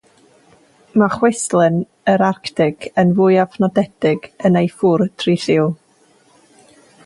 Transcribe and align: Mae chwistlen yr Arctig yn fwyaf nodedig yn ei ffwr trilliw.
Mae 1.01 1.11
chwistlen 1.15 1.77
yr 2.15 2.23
Arctig 2.29 2.89
yn 3.03 3.13
fwyaf 3.19 3.61
nodedig 3.65 4.27
yn 4.49 4.61
ei 4.63 4.73
ffwr 4.79 5.07
trilliw. 5.25 5.71